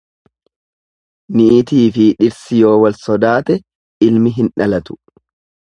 Niitiifi 1.41 2.07
dhirsi 2.23 2.59
yoo 2.65 2.75
wal 2.85 2.99
sodaate 3.03 3.61
ilmi 4.11 4.37
hin 4.41 4.55
dhalatu. 4.59 5.01